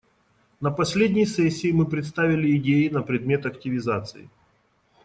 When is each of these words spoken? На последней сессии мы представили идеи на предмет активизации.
На 0.61 0.71
последней 0.71 1.27
сессии 1.27 1.71
мы 1.71 1.85
представили 1.85 2.57
идеи 2.57 2.87
на 2.89 3.03
предмет 3.03 3.45
активизации. 3.45 4.31